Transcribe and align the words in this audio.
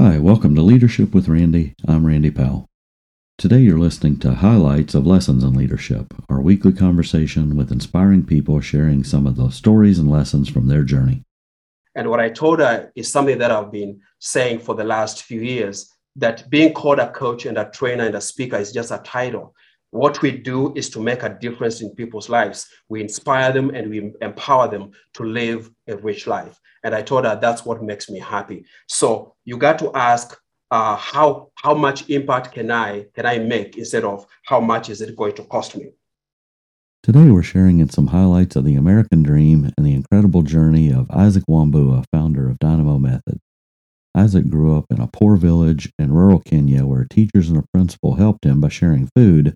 Hi, 0.00 0.16
welcome 0.16 0.54
to 0.54 0.62
Leadership 0.62 1.12
with 1.12 1.26
Randy. 1.26 1.74
I'm 1.88 2.06
Randy 2.06 2.30
Powell. 2.30 2.68
Today 3.36 3.58
you're 3.58 3.80
listening 3.80 4.20
to 4.20 4.32
highlights 4.32 4.94
of 4.94 5.08
Lessons 5.08 5.42
in 5.42 5.54
Leadership, 5.54 6.14
our 6.28 6.40
weekly 6.40 6.72
conversation 6.72 7.56
with 7.56 7.72
inspiring 7.72 8.24
people 8.24 8.60
sharing 8.60 9.02
some 9.02 9.26
of 9.26 9.34
the 9.34 9.50
stories 9.50 9.98
and 9.98 10.08
lessons 10.08 10.48
from 10.48 10.68
their 10.68 10.84
journey. 10.84 11.24
And 11.96 12.08
what 12.08 12.20
I 12.20 12.28
told 12.30 12.60
her 12.60 12.92
is 12.94 13.10
something 13.10 13.38
that 13.38 13.50
I've 13.50 13.72
been 13.72 14.00
saying 14.20 14.60
for 14.60 14.76
the 14.76 14.84
last 14.84 15.24
few 15.24 15.40
years 15.40 15.92
that 16.14 16.48
being 16.48 16.74
called 16.74 17.00
a 17.00 17.10
coach 17.10 17.44
and 17.44 17.58
a 17.58 17.68
trainer 17.68 18.06
and 18.06 18.14
a 18.14 18.20
speaker 18.20 18.56
is 18.56 18.70
just 18.70 18.92
a 18.92 18.98
title. 18.98 19.52
What 19.90 20.20
we 20.20 20.32
do 20.32 20.74
is 20.74 20.90
to 20.90 21.00
make 21.00 21.22
a 21.22 21.30
difference 21.30 21.80
in 21.80 21.94
people's 21.94 22.28
lives. 22.28 22.68
We 22.88 23.00
inspire 23.00 23.52
them 23.52 23.70
and 23.70 23.88
we 23.88 24.12
empower 24.20 24.68
them 24.68 24.90
to 25.14 25.22
live 25.22 25.70
a 25.86 25.96
rich 25.96 26.26
life. 26.26 26.60
And 26.84 26.94
I 26.94 27.02
told 27.02 27.24
her 27.24 27.38
that's 27.40 27.64
what 27.64 27.82
makes 27.82 28.10
me 28.10 28.18
happy. 28.18 28.64
So 28.86 29.34
you 29.44 29.56
got 29.56 29.78
to 29.78 29.90
ask 29.94 30.38
uh, 30.70 30.96
how 30.96 31.50
how 31.54 31.72
much 31.72 32.10
impact 32.10 32.52
can 32.52 32.70
I 32.70 33.06
can 33.14 33.24
I 33.24 33.38
make 33.38 33.78
instead 33.78 34.04
of 34.04 34.26
how 34.44 34.60
much 34.60 34.90
is 34.90 35.00
it 35.00 35.16
going 35.16 35.34
to 35.36 35.44
cost 35.44 35.74
me. 35.74 35.90
Today 37.02 37.30
we're 37.30 37.42
sharing 37.42 37.78
in 37.78 37.88
some 37.88 38.08
highlights 38.08 38.56
of 38.56 38.66
the 38.66 38.74
American 38.74 39.22
dream 39.22 39.72
and 39.76 39.86
the 39.86 39.94
incredible 39.94 40.42
journey 40.42 40.92
of 40.92 41.10
Isaac 41.10 41.44
Wambua, 41.48 42.04
founder 42.12 42.50
of 42.50 42.58
Dynamo 42.58 42.98
Method. 42.98 43.40
Isaac 44.14 44.50
grew 44.50 44.76
up 44.76 44.84
in 44.90 45.00
a 45.00 45.06
poor 45.06 45.36
village 45.36 45.90
in 45.98 46.12
rural 46.12 46.40
Kenya 46.40 46.84
where 46.84 47.06
teachers 47.08 47.48
and 47.48 47.56
a 47.56 47.64
principal 47.72 48.16
helped 48.16 48.44
him 48.44 48.60
by 48.60 48.68
sharing 48.68 49.08
food 49.16 49.54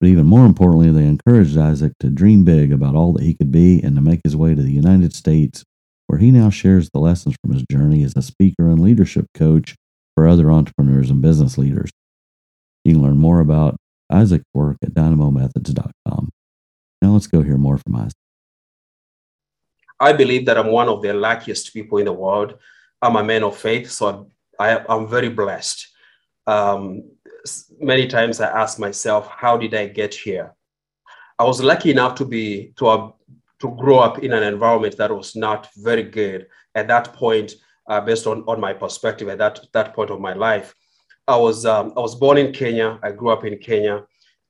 but 0.00 0.08
even 0.08 0.26
more 0.26 0.46
importantly, 0.46 0.90
they 0.90 1.06
encouraged 1.06 1.58
Isaac 1.58 1.92
to 2.00 2.08
dream 2.08 2.44
big 2.44 2.72
about 2.72 2.94
all 2.94 3.12
that 3.12 3.22
he 3.22 3.34
could 3.34 3.52
be 3.52 3.80
and 3.82 3.94
to 3.96 4.02
make 4.02 4.20
his 4.24 4.34
way 4.34 4.54
to 4.54 4.62
the 4.62 4.72
United 4.72 5.12
States, 5.14 5.62
where 6.06 6.18
he 6.18 6.30
now 6.30 6.48
shares 6.48 6.88
the 6.90 6.98
lessons 6.98 7.36
from 7.42 7.52
his 7.52 7.64
journey 7.70 8.02
as 8.02 8.16
a 8.16 8.22
speaker 8.22 8.68
and 8.68 8.80
leadership 8.80 9.26
coach 9.34 9.76
for 10.16 10.26
other 10.26 10.50
entrepreneurs 10.50 11.10
and 11.10 11.20
business 11.20 11.58
leaders. 11.58 11.90
You 12.84 12.94
can 12.94 13.02
learn 13.02 13.18
more 13.18 13.40
about 13.40 13.76
Isaac's 14.10 14.48
work 14.54 14.78
at 14.82 14.94
dynamomethods.com. 14.94 16.30
Now 17.02 17.12
let's 17.12 17.26
go 17.26 17.42
hear 17.42 17.58
more 17.58 17.78
from 17.78 17.96
Isaac. 17.96 18.14
I 20.00 20.14
believe 20.14 20.46
that 20.46 20.56
I'm 20.56 20.68
one 20.68 20.88
of 20.88 21.02
the 21.02 21.12
luckiest 21.12 21.74
people 21.74 21.98
in 21.98 22.06
the 22.06 22.12
world. 22.12 22.58
I'm 23.02 23.16
a 23.16 23.24
man 23.24 23.44
of 23.44 23.56
faith, 23.56 23.90
so 23.90 24.30
I, 24.58 24.82
am 24.88 25.06
very 25.06 25.28
blessed. 25.28 25.88
Um, 26.50 27.04
many 27.78 28.06
times 28.08 28.40
I 28.40 28.48
ask 28.62 28.78
myself, 28.78 29.28
how 29.28 29.56
did 29.56 29.72
I 29.74 29.86
get 29.86 30.12
here? 30.12 30.52
I 31.38 31.44
was 31.44 31.62
lucky 31.62 31.90
enough 31.90 32.14
to 32.16 32.24
be 32.24 32.72
to 32.78 32.84
have, 32.86 33.12
to 33.60 33.68
grow 33.76 33.98
up 33.98 34.18
in 34.24 34.32
an 34.32 34.42
environment 34.42 34.96
that 34.96 35.14
was 35.14 35.36
not 35.36 35.68
very 35.76 36.02
good 36.02 36.48
at 36.74 36.88
that 36.88 37.12
point, 37.14 37.52
uh, 37.88 38.00
based 38.00 38.26
on, 38.26 38.42
on 38.48 38.60
my 38.60 38.72
perspective 38.72 39.28
at 39.28 39.38
that, 39.38 39.60
that 39.72 39.94
point 39.94 40.10
of 40.10 40.20
my 40.20 40.34
life. 40.34 40.74
I 41.28 41.36
was 41.36 41.64
um, 41.64 41.92
I 41.96 42.00
was 42.00 42.16
born 42.16 42.36
in 42.38 42.52
Kenya. 42.52 42.98
I 43.02 43.12
grew 43.12 43.30
up 43.30 43.44
in 43.44 43.56
Kenya, 43.58 44.04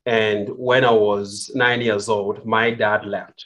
and 0.07 0.49
when 0.69 0.83
I 0.83 0.91
was 0.91 1.51
nine 1.53 1.81
years 1.81 2.09
old, 2.09 2.45
my 2.45 2.71
dad 2.71 3.05
left. 3.05 3.45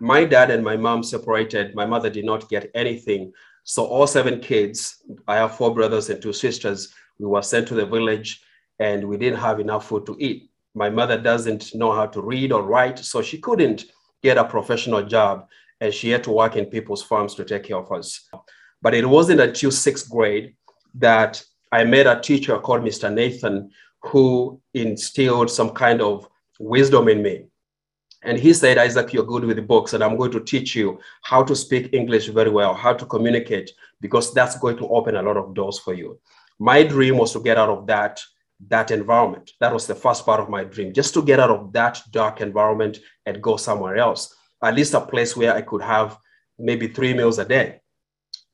My 0.00 0.24
dad 0.24 0.50
and 0.50 0.62
my 0.62 0.76
mom 0.76 1.02
separated. 1.02 1.74
My 1.74 1.86
mother 1.86 2.10
did 2.10 2.24
not 2.24 2.48
get 2.48 2.70
anything. 2.74 3.32
So 3.64 3.84
all 3.84 4.06
seven 4.06 4.38
kids, 4.40 5.02
I 5.26 5.36
have 5.36 5.56
four 5.56 5.74
brothers 5.74 6.08
and 6.10 6.22
two 6.22 6.32
sisters, 6.32 6.94
we 7.18 7.26
were 7.26 7.42
sent 7.42 7.68
to 7.68 7.74
the 7.74 7.86
village 7.86 8.42
and 8.78 9.06
we 9.08 9.16
didn't 9.16 9.38
have 9.38 9.60
enough 9.60 9.88
food 9.88 10.06
to 10.06 10.16
eat. 10.18 10.50
My 10.74 10.90
mother 10.90 11.18
doesn't 11.18 11.74
know 11.74 11.92
how 11.92 12.06
to 12.06 12.20
read 12.20 12.52
or 12.52 12.62
write, 12.62 12.98
so 12.98 13.22
she 13.22 13.38
couldn't 13.38 13.86
get 14.22 14.36
a 14.36 14.44
professional 14.44 15.02
job 15.02 15.48
and 15.80 15.92
she 15.92 16.10
had 16.10 16.24
to 16.24 16.30
work 16.30 16.56
in 16.56 16.66
people's 16.66 17.02
farms 17.02 17.34
to 17.34 17.44
take 17.44 17.64
care 17.64 17.78
of 17.78 17.90
us. 17.92 18.28
But 18.82 18.94
it 18.94 19.08
wasn't 19.08 19.40
until 19.40 19.70
sixth 19.70 20.10
grade 20.10 20.54
that 20.94 21.42
I 21.72 21.84
met 21.84 22.06
a 22.06 22.20
teacher 22.20 22.58
called 22.58 22.82
Mr. 22.82 23.12
Nathan 23.12 23.70
who 24.02 24.60
instilled 24.74 25.50
some 25.50 25.70
kind 25.70 26.00
of 26.00 26.28
wisdom 26.58 27.08
in 27.08 27.22
me. 27.22 27.46
And 28.22 28.38
he 28.38 28.52
said, 28.52 28.78
Isaac, 28.78 29.12
you're 29.12 29.24
good 29.24 29.44
with 29.44 29.66
books, 29.68 29.92
and 29.92 30.02
I'm 30.02 30.16
going 30.16 30.32
to 30.32 30.40
teach 30.40 30.74
you 30.74 30.98
how 31.22 31.44
to 31.44 31.54
speak 31.54 31.92
English 31.92 32.28
very 32.28 32.50
well, 32.50 32.74
how 32.74 32.92
to 32.92 33.06
communicate, 33.06 33.70
because 34.00 34.32
that's 34.34 34.58
going 34.58 34.76
to 34.78 34.88
open 34.88 35.16
a 35.16 35.22
lot 35.22 35.36
of 35.36 35.54
doors 35.54 35.78
for 35.78 35.94
you. 35.94 36.18
My 36.58 36.82
dream 36.82 37.18
was 37.18 37.32
to 37.32 37.40
get 37.40 37.58
out 37.58 37.68
of 37.68 37.86
that 37.86 38.20
that 38.68 38.90
environment. 38.90 39.50
That 39.60 39.72
was 39.72 39.86
the 39.86 39.94
first 39.94 40.24
part 40.24 40.40
of 40.40 40.48
my 40.48 40.64
dream, 40.64 40.94
just 40.94 41.12
to 41.14 41.22
get 41.22 41.38
out 41.38 41.50
of 41.50 41.72
that 41.74 42.00
dark 42.10 42.40
environment 42.40 42.98
and 43.26 43.42
go 43.42 43.58
somewhere 43.58 43.98
else, 43.98 44.34
at 44.62 44.74
least 44.74 44.94
a 44.94 45.00
place 45.00 45.36
where 45.36 45.54
I 45.54 45.60
could 45.60 45.82
have 45.82 46.16
maybe 46.58 46.88
three 46.88 47.12
meals 47.12 47.38
a 47.38 47.44
day. 47.44 47.80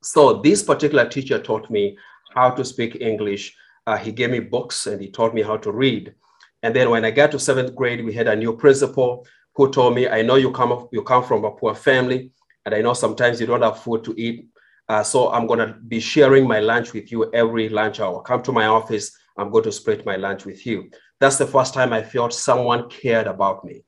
So 0.01 0.41
this 0.41 0.61
particular 0.61 1.07
teacher 1.07 1.39
taught 1.39 1.71
me 1.71 1.97
how 2.35 2.49
to 2.49 2.65
speak 2.65 2.97
English. 2.99 3.55
Uh, 3.87 3.97
he 3.97 4.11
gave 4.11 4.29
me 4.29 4.39
books 4.39 4.87
and 4.87 5.01
he 5.01 5.09
taught 5.09 5.33
me 5.33 5.41
how 5.41 5.55
to 5.57 5.71
read. 5.71 6.13
And 6.63 6.75
then 6.75 6.89
when 6.89 7.05
I 7.05 7.11
got 7.11 7.31
to 7.31 7.39
seventh 7.39 7.73
grade, 7.73 8.03
we 8.03 8.13
had 8.13 8.27
a 8.27 8.35
new 8.35 8.57
principal 8.57 9.25
who 9.55 9.71
told 9.71 9.95
me, 9.95 10.09
I 10.09 10.21
know 10.21 10.35
you 10.35 10.51
come, 10.51 10.87
you 10.91 11.03
come 11.03 11.23
from 11.23 11.45
a 11.45 11.51
poor 11.51 11.75
family, 11.75 12.31
and 12.65 12.75
I 12.75 12.81
know 12.81 12.93
sometimes 12.93 13.39
you 13.39 13.47
don't 13.47 13.61
have 13.61 13.79
food 13.79 14.03
to 14.05 14.15
eat. 14.17 14.47
Uh, 14.89 15.03
so 15.03 15.31
I'm 15.31 15.47
going 15.47 15.59
to 15.59 15.75
be 15.87 15.99
sharing 15.99 16.47
my 16.47 16.59
lunch 16.59 16.93
with 16.93 17.11
you 17.11 17.31
every 17.33 17.69
lunch 17.69 17.99
hour. 17.99 18.21
Come 18.21 18.43
to 18.43 18.51
my 18.51 18.65
office 18.65 19.17
I'm 19.37 19.49
going 19.49 19.63
to 19.63 19.71
split 19.71 20.05
my 20.05 20.15
lunch 20.15 20.45
with 20.45 20.65
you. 20.65 20.89
That's 21.19 21.37
the 21.37 21.47
first 21.47 21.73
time 21.73 21.93
I 21.93 22.03
felt 22.03 22.33
someone 22.33 22.89
cared 22.89 23.27
about 23.27 23.65
me. 23.65 23.83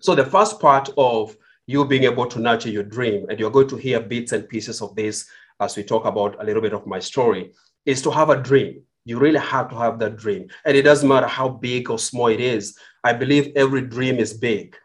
So, 0.00 0.14
the 0.14 0.24
first 0.24 0.60
part 0.60 0.90
of 0.96 1.36
you 1.66 1.84
being 1.84 2.04
able 2.04 2.26
to 2.26 2.38
nurture 2.38 2.70
your 2.70 2.82
dream, 2.82 3.26
and 3.28 3.38
you're 3.38 3.50
going 3.50 3.68
to 3.68 3.76
hear 3.76 4.00
bits 4.00 4.32
and 4.32 4.48
pieces 4.48 4.80
of 4.80 4.94
this 4.94 5.26
as 5.60 5.76
we 5.76 5.82
talk 5.82 6.04
about 6.04 6.40
a 6.40 6.44
little 6.44 6.62
bit 6.62 6.72
of 6.72 6.86
my 6.86 6.98
story, 6.98 7.52
is 7.84 8.02
to 8.02 8.10
have 8.10 8.30
a 8.30 8.40
dream. 8.40 8.82
You 9.04 9.18
really 9.18 9.40
have 9.40 9.68
to 9.70 9.76
have 9.76 9.98
that 10.00 10.16
dream. 10.16 10.48
And 10.64 10.76
it 10.76 10.82
doesn't 10.82 11.08
matter 11.08 11.26
how 11.26 11.48
big 11.48 11.90
or 11.90 11.98
small 11.98 12.28
it 12.28 12.40
is. 12.40 12.76
I 13.04 13.12
believe 13.14 13.52
every 13.56 13.82
dream 13.82 14.18
is 14.18 14.34
big. 14.34 14.76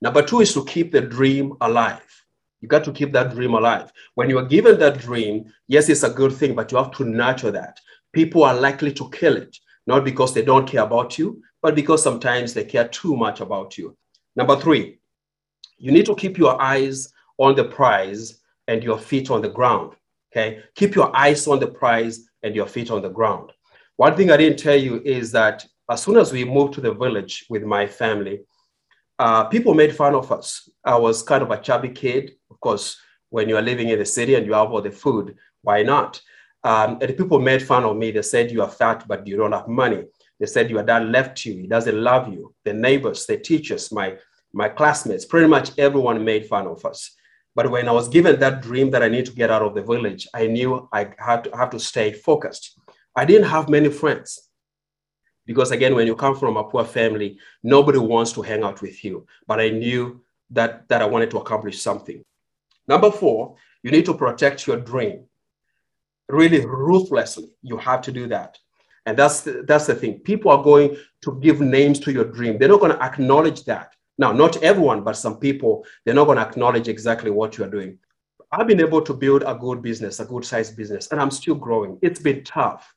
Number 0.00 0.22
two 0.22 0.40
is 0.40 0.54
to 0.54 0.64
keep 0.64 0.92
the 0.92 1.00
dream 1.00 1.54
alive. 1.60 2.06
You 2.62 2.68
got 2.68 2.84
to 2.84 2.92
keep 2.92 3.12
that 3.12 3.34
dream 3.34 3.52
alive. 3.52 3.92
When 4.14 4.30
you 4.30 4.38
are 4.38 4.46
given 4.46 4.78
that 4.78 4.98
dream, 4.98 5.52
yes, 5.68 5.90
it's 5.90 6.04
a 6.04 6.10
good 6.10 6.32
thing, 6.32 6.54
but 6.54 6.72
you 6.72 6.78
have 6.78 6.92
to 6.92 7.04
nurture 7.04 7.50
that 7.50 7.78
people 8.12 8.44
are 8.44 8.54
likely 8.54 8.92
to 8.92 9.10
kill 9.10 9.36
it, 9.36 9.56
not 9.86 10.04
because 10.04 10.32
they 10.32 10.42
don't 10.42 10.68
care 10.68 10.82
about 10.82 11.18
you, 11.18 11.42
but 11.60 11.74
because 11.74 12.02
sometimes 12.02 12.54
they 12.54 12.64
care 12.64 12.88
too 12.88 13.16
much 13.16 13.40
about 13.40 13.76
you. 13.76 13.96
Number 14.36 14.56
three, 14.56 14.98
you 15.78 15.92
need 15.92 16.06
to 16.06 16.14
keep 16.14 16.38
your 16.38 16.60
eyes 16.60 17.12
on 17.38 17.56
the 17.56 17.64
prize 17.64 18.40
and 18.68 18.82
your 18.82 18.98
feet 18.98 19.30
on 19.30 19.42
the 19.42 19.48
ground. 19.48 19.94
Okay, 20.30 20.62
keep 20.74 20.94
your 20.94 21.14
eyes 21.14 21.46
on 21.46 21.58
the 21.58 21.66
prize 21.66 22.26
and 22.42 22.54
your 22.54 22.66
feet 22.66 22.90
on 22.90 23.02
the 23.02 23.10
ground. 23.10 23.52
One 23.96 24.16
thing 24.16 24.30
I 24.30 24.36
didn't 24.36 24.58
tell 24.58 24.76
you 24.76 25.02
is 25.04 25.30
that 25.32 25.66
as 25.90 26.02
soon 26.02 26.16
as 26.16 26.32
we 26.32 26.44
moved 26.44 26.74
to 26.74 26.80
the 26.80 26.94
village 26.94 27.44
with 27.50 27.64
my 27.64 27.86
family, 27.86 28.40
uh, 29.18 29.44
people 29.44 29.74
made 29.74 29.94
fun 29.94 30.14
of 30.14 30.32
us. 30.32 30.68
I 30.84 30.96
was 30.96 31.22
kind 31.22 31.42
of 31.42 31.50
a 31.50 31.60
chubby 31.60 31.90
kid. 31.90 32.32
Course, 32.62 32.96
when 33.28 33.48
you 33.48 33.56
are 33.56 33.62
living 33.62 33.88
in 33.88 33.98
the 33.98 34.06
city 34.06 34.34
and 34.36 34.46
you 34.46 34.54
have 34.54 34.70
all 34.70 34.80
the 34.80 34.90
food, 34.90 35.36
why 35.62 35.82
not? 35.82 36.20
Um, 36.64 36.98
and 37.00 37.16
people 37.16 37.40
made 37.40 37.62
fun 37.62 37.84
of 37.84 37.96
me. 37.96 38.12
They 38.12 38.22
said, 38.22 38.52
You 38.52 38.62
are 38.62 38.70
fat, 38.70 39.04
but 39.08 39.26
you 39.26 39.36
don't 39.36 39.52
have 39.52 39.68
money. 39.68 40.04
They 40.38 40.46
said, 40.46 40.70
Your 40.70 40.82
dad 40.82 41.08
left 41.08 41.44
you. 41.44 41.54
He 41.54 41.66
doesn't 41.66 41.96
love 41.96 42.32
you. 42.32 42.54
The 42.64 42.72
neighbors, 42.72 43.26
the 43.26 43.36
teachers, 43.36 43.90
my, 43.90 44.16
my 44.52 44.68
classmates, 44.68 45.24
pretty 45.24 45.48
much 45.48 45.76
everyone 45.76 46.24
made 46.24 46.46
fun 46.46 46.66
of 46.66 46.84
us. 46.84 47.16
But 47.54 47.70
when 47.70 47.88
I 47.88 47.92
was 47.92 48.08
given 48.08 48.38
that 48.40 48.62
dream 48.62 48.90
that 48.90 49.02
I 49.02 49.08
need 49.08 49.26
to 49.26 49.32
get 49.32 49.50
out 49.50 49.62
of 49.62 49.74
the 49.74 49.82
village, 49.82 50.28
I 50.32 50.46
knew 50.46 50.88
I 50.92 51.10
had 51.18 51.44
to 51.44 51.56
have 51.56 51.70
to 51.70 51.80
stay 51.80 52.12
focused. 52.12 52.78
I 53.14 53.24
didn't 53.24 53.48
have 53.48 53.68
many 53.68 53.90
friends 53.90 54.48
because, 55.46 55.70
again, 55.70 55.94
when 55.94 56.06
you 56.06 56.16
come 56.16 56.36
from 56.36 56.56
a 56.56 56.64
poor 56.64 56.84
family, 56.84 57.38
nobody 57.62 57.98
wants 57.98 58.32
to 58.32 58.42
hang 58.42 58.62
out 58.62 58.80
with 58.80 59.04
you. 59.04 59.26
But 59.46 59.60
I 59.60 59.68
knew 59.70 60.22
that, 60.50 60.88
that 60.88 61.02
I 61.02 61.06
wanted 61.06 61.30
to 61.32 61.38
accomplish 61.38 61.82
something. 61.82 62.24
Number 62.88 63.10
four, 63.10 63.56
you 63.82 63.90
need 63.90 64.06
to 64.06 64.14
protect 64.14 64.66
your 64.66 64.78
dream 64.78 65.24
really 66.28 66.64
ruthlessly. 66.64 67.50
You 67.62 67.76
have 67.76 68.02
to 68.02 68.12
do 68.12 68.26
that. 68.28 68.58
And 69.06 69.16
that's 69.18 69.40
the, 69.40 69.64
that's 69.66 69.86
the 69.86 69.94
thing. 69.94 70.20
People 70.20 70.50
are 70.50 70.62
going 70.62 70.96
to 71.22 71.40
give 71.40 71.60
names 71.60 71.98
to 72.00 72.12
your 72.12 72.24
dream. 72.24 72.58
They're 72.58 72.68
not 72.68 72.80
going 72.80 72.96
to 72.96 73.02
acknowledge 73.02 73.64
that. 73.64 73.94
Now, 74.18 74.32
not 74.32 74.62
everyone, 74.62 75.02
but 75.02 75.16
some 75.16 75.38
people, 75.38 75.84
they're 76.04 76.14
not 76.14 76.26
going 76.26 76.38
to 76.38 76.46
acknowledge 76.46 76.88
exactly 76.88 77.30
what 77.30 77.58
you're 77.58 77.68
doing. 77.68 77.98
I've 78.52 78.66
been 78.66 78.80
able 78.80 79.02
to 79.02 79.14
build 79.14 79.42
a 79.46 79.54
good 79.54 79.82
business, 79.82 80.20
a 80.20 80.24
good 80.24 80.44
sized 80.44 80.76
business, 80.76 81.08
and 81.10 81.20
I'm 81.20 81.30
still 81.30 81.54
growing. 81.54 81.98
It's 82.02 82.20
been 82.20 82.44
tough, 82.44 82.94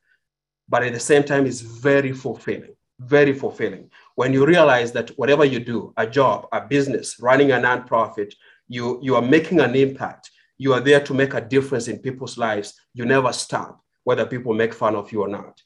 but 0.68 0.82
at 0.82 0.92
the 0.92 1.00
same 1.00 1.24
time, 1.24 1.46
it's 1.46 1.60
very 1.60 2.12
fulfilling. 2.12 2.76
Very 3.00 3.32
fulfilling. 3.32 3.90
When 4.14 4.32
you 4.32 4.46
realize 4.46 4.92
that 4.92 5.10
whatever 5.18 5.44
you 5.44 5.60
do, 5.60 5.92
a 5.96 6.06
job, 6.06 6.46
a 6.52 6.60
business, 6.60 7.18
running 7.20 7.52
a 7.52 7.56
nonprofit, 7.56 8.34
you, 8.68 8.98
you 9.02 9.16
are 9.16 9.22
making 9.22 9.60
an 9.60 9.74
impact 9.74 10.30
you 10.58 10.72
are 10.72 10.80
there 10.80 11.00
to 11.00 11.14
make 11.14 11.34
a 11.34 11.40
difference 11.40 11.88
in 11.88 11.98
people's 11.98 12.38
lives. 12.38 12.74
You 12.94 13.04
never 13.04 13.32
stop, 13.32 13.80
whether 14.04 14.24
people 14.24 14.54
make 14.54 14.72
fun 14.72 14.96
of 14.96 15.12
you 15.12 15.22
or 15.22 15.28
not. 15.28 15.60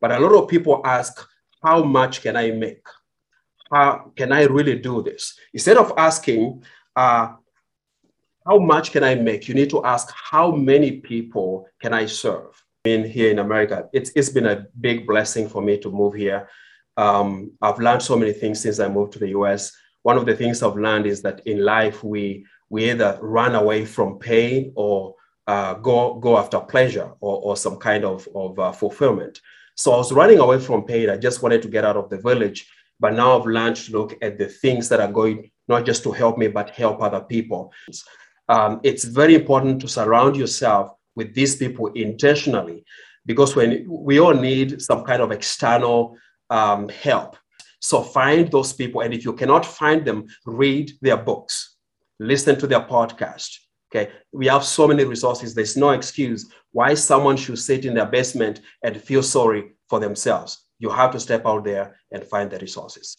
But 0.00 0.12
a 0.12 0.18
lot 0.18 0.34
of 0.34 0.48
people 0.48 0.80
ask, 0.84 1.26
How 1.62 1.84
much 1.84 2.20
can 2.22 2.36
I 2.36 2.50
make? 2.50 2.84
How 3.70 4.12
can 4.16 4.32
I 4.32 4.44
really 4.44 4.78
do 4.78 5.02
this? 5.02 5.38
Instead 5.52 5.76
of 5.76 5.92
asking, 5.96 6.64
uh, 6.96 7.34
How 8.46 8.58
much 8.58 8.90
can 8.90 9.04
I 9.04 9.14
make? 9.14 9.48
You 9.48 9.54
need 9.54 9.70
to 9.70 9.84
ask, 9.84 10.12
How 10.12 10.50
many 10.50 11.00
people 11.00 11.68
can 11.80 11.92
I 11.92 12.06
serve? 12.06 12.60
Being 12.82 13.04
here 13.04 13.30
in 13.30 13.38
America, 13.38 13.88
it's, 13.94 14.10
it's 14.14 14.28
been 14.28 14.46
a 14.46 14.66
big 14.78 15.06
blessing 15.06 15.48
for 15.48 15.62
me 15.62 15.78
to 15.78 15.90
move 15.90 16.14
here. 16.14 16.48
Um, 16.98 17.52
I've 17.62 17.78
learned 17.78 18.02
so 18.02 18.16
many 18.16 18.32
things 18.32 18.60
since 18.60 18.78
I 18.78 18.88
moved 18.88 19.12
to 19.14 19.18
the 19.18 19.28
US. 19.28 19.72
One 20.04 20.16
of 20.16 20.26
the 20.26 20.36
things 20.36 20.62
I've 20.62 20.76
learned 20.76 21.06
is 21.06 21.22
that 21.22 21.40
in 21.46 21.64
life, 21.64 22.04
we, 22.04 22.46
we 22.68 22.90
either 22.90 23.18
run 23.20 23.54
away 23.54 23.84
from 23.84 24.18
pain 24.18 24.72
or 24.76 25.14
uh, 25.46 25.74
go, 25.74 26.14
go 26.14 26.38
after 26.38 26.60
pleasure 26.60 27.10
or, 27.20 27.40
or 27.40 27.56
some 27.56 27.78
kind 27.78 28.04
of, 28.04 28.28
of 28.34 28.58
uh, 28.58 28.72
fulfillment. 28.72 29.40
So 29.76 29.92
I 29.92 29.96
was 29.96 30.12
running 30.12 30.38
away 30.38 30.60
from 30.60 30.84
pain. 30.84 31.10
I 31.10 31.16
just 31.16 31.42
wanted 31.42 31.62
to 31.62 31.68
get 31.68 31.84
out 31.84 31.96
of 31.96 32.10
the 32.10 32.18
village. 32.18 32.70
But 33.00 33.14
now 33.14 33.38
I've 33.38 33.46
learned 33.46 33.76
to 33.76 33.92
look 33.92 34.14
at 34.22 34.38
the 34.38 34.46
things 34.46 34.88
that 34.90 35.00
are 35.00 35.10
going 35.10 35.50
not 35.68 35.86
just 35.86 36.02
to 36.02 36.12
help 36.12 36.36
me, 36.36 36.48
but 36.48 36.70
help 36.70 37.00
other 37.00 37.20
people. 37.20 37.72
Um, 38.48 38.80
it's 38.82 39.04
very 39.04 39.34
important 39.34 39.80
to 39.80 39.88
surround 39.88 40.36
yourself 40.36 40.90
with 41.16 41.34
these 41.34 41.56
people 41.56 41.86
intentionally 41.92 42.84
because 43.24 43.56
when 43.56 43.86
we 43.88 44.20
all 44.20 44.34
need 44.34 44.82
some 44.82 45.02
kind 45.04 45.22
of 45.22 45.32
external 45.32 46.18
um, 46.50 46.88
help. 46.90 47.36
So 47.84 48.00
find 48.02 48.50
those 48.50 48.72
people. 48.72 49.02
And 49.02 49.12
if 49.12 49.26
you 49.26 49.34
cannot 49.34 49.66
find 49.66 50.06
them, 50.06 50.26
read 50.46 50.92
their 51.02 51.18
books, 51.18 51.76
listen 52.18 52.58
to 52.60 52.66
their 52.66 52.80
podcast. 52.80 53.58
Okay. 53.90 54.10
We 54.32 54.46
have 54.46 54.64
so 54.64 54.88
many 54.88 55.04
resources. 55.04 55.54
There's 55.54 55.76
no 55.76 55.90
excuse 55.90 56.50
why 56.72 56.94
someone 56.94 57.36
should 57.36 57.58
sit 57.58 57.84
in 57.84 57.92
their 57.92 58.06
basement 58.06 58.62
and 58.82 58.98
feel 58.98 59.22
sorry 59.22 59.72
for 59.90 60.00
themselves. 60.00 60.64
You 60.78 60.88
have 60.88 61.12
to 61.12 61.20
step 61.20 61.44
out 61.44 61.64
there 61.64 62.00
and 62.10 62.24
find 62.24 62.50
the 62.50 62.58
resources. 62.58 63.18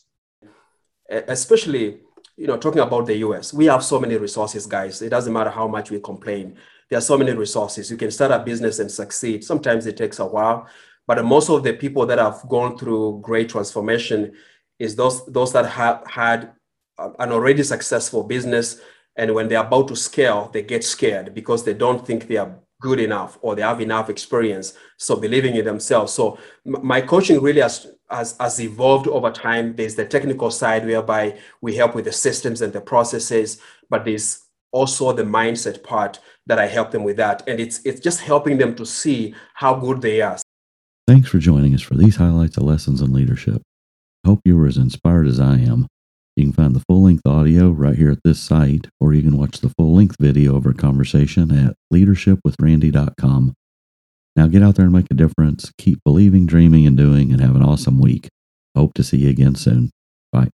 Especially 1.11 1.99
you 2.35 2.47
know, 2.47 2.57
talking 2.57 2.81
about 2.81 3.05
the 3.05 3.17
US, 3.17 3.53
we 3.53 3.67
have 3.67 3.83
so 3.83 3.99
many 3.99 4.17
resources, 4.17 4.65
guys. 4.65 4.99
It 5.03 5.09
doesn't 5.09 5.31
matter 5.31 5.51
how 5.51 5.67
much 5.67 5.91
we 5.91 5.99
complain. 5.99 6.57
There 6.89 6.97
are 6.97 7.01
so 7.01 7.19
many 7.19 7.33
resources. 7.33 7.91
You 7.91 7.97
can 7.97 8.09
start 8.09 8.31
a 8.31 8.39
business 8.39 8.79
and 8.79 8.89
succeed. 8.91 9.43
Sometimes 9.43 9.85
it 9.85 9.95
takes 9.95 10.17
a 10.17 10.25
while, 10.25 10.67
but 11.05 11.23
most 11.23 11.51
of 11.51 11.63
the 11.63 11.73
people 11.73 12.07
that 12.07 12.17
have 12.17 12.41
gone 12.49 12.79
through 12.79 13.21
great 13.21 13.49
transformation 13.49 14.33
is 14.79 14.95
those 14.95 15.25
those 15.25 15.53
that 15.53 15.65
have 15.65 16.05
had 16.07 16.51
um, 16.97 17.15
an 17.19 17.31
already 17.31 17.63
successful 17.63 18.23
business, 18.23 18.79
and 19.15 19.33
when 19.33 19.47
they're 19.47 19.61
about 19.61 19.87
to 19.89 19.95
scale, 19.95 20.49
they 20.53 20.61
get 20.61 20.83
scared 20.83 21.33
because 21.33 21.63
they 21.63 21.73
don't 21.73 22.05
think 22.05 22.27
they 22.27 22.37
are 22.37 22.55
good 22.81 22.99
enough 22.99 23.37
or 23.41 23.55
they 23.55 23.61
have 23.61 23.81
enough 23.81 24.09
experience. 24.09 24.73
So 24.97 25.15
believing 25.15 25.55
in 25.55 25.65
themselves. 25.65 26.13
So 26.13 26.37
my 26.65 27.01
coaching 27.01 27.41
really 27.41 27.61
has, 27.61 27.87
has, 28.09 28.35
has 28.39 28.61
evolved 28.61 29.07
over 29.07 29.31
time. 29.31 29.75
There's 29.75 29.95
the 29.95 30.05
technical 30.05 30.51
side 30.51 30.85
whereby 30.85 31.39
we 31.61 31.75
help 31.75 31.95
with 31.95 32.05
the 32.05 32.11
systems 32.11 32.61
and 32.61 32.73
the 32.73 32.81
processes, 32.81 33.59
but 33.89 34.05
there's 34.05 34.41
also 34.71 35.13
the 35.13 35.23
mindset 35.23 35.83
part 35.83 36.19
that 36.47 36.59
I 36.59 36.67
help 36.67 36.91
them 36.91 37.03
with 37.03 37.17
that. 37.17 37.47
And 37.47 37.59
it's 37.59 37.83
it's 37.85 38.01
just 38.01 38.19
helping 38.19 38.57
them 38.57 38.75
to 38.75 38.85
see 38.85 39.33
how 39.53 39.73
good 39.75 40.01
they 40.01 40.21
are. 40.21 40.37
Thanks 41.07 41.29
for 41.29 41.39
joining 41.39 41.73
us 41.73 41.81
for 41.81 41.95
these 41.95 42.17
highlights 42.17 42.57
of 42.57 42.63
lessons 42.63 43.01
in 43.01 43.13
leadership. 43.13 43.61
Hope 44.25 44.41
you 44.43 44.57
were 44.57 44.67
as 44.67 44.77
inspired 44.77 45.27
as 45.27 45.39
I 45.39 45.57
am 45.57 45.87
you 46.35 46.43
can 46.43 46.53
find 46.53 46.75
the 46.75 46.81
full 46.81 47.03
length 47.03 47.25
audio 47.25 47.69
right 47.69 47.95
here 47.95 48.11
at 48.11 48.23
this 48.23 48.39
site, 48.39 48.87
or 48.99 49.13
you 49.13 49.21
can 49.21 49.37
watch 49.37 49.61
the 49.61 49.69
full 49.69 49.95
length 49.95 50.17
video 50.19 50.57
of 50.57 50.65
our 50.65 50.73
conversation 50.73 51.49
at 51.51 51.75
leadershipwithrandy.com. 51.93 53.53
Now 54.35 54.47
get 54.47 54.61
out 54.61 54.75
there 54.75 54.85
and 54.85 54.93
make 54.93 55.09
a 55.09 55.13
difference. 55.13 55.71
Keep 55.77 56.03
believing, 56.03 56.45
dreaming, 56.45 56.85
and 56.85 56.97
doing, 56.97 57.31
and 57.31 57.39
have 57.39 57.55
an 57.55 57.63
awesome 57.63 57.99
week. 57.99 58.27
Hope 58.75 58.93
to 58.95 59.03
see 59.03 59.17
you 59.17 59.29
again 59.29 59.55
soon. 59.55 59.91
Bye. 60.33 60.49